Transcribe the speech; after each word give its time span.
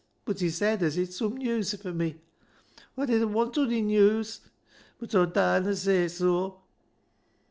But 0.25 0.39
he 0.39 0.49
said 0.49 0.81
as 0.81 0.95
he'd 0.95 1.13
some 1.13 1.37
news 1.37 1.75
fur 1.75 1.93
me. 1.93 2.15
Aw 2.97 3.05
didn't 3.05 3.33
want 3.33 3.55
ony 3.55 3.83
news, 3.83 4.39
but 4.97 5.13
Aw 5.13 5.27
darrna 5.27 5.75
say 5.75 6.07
so. 6.07 6.63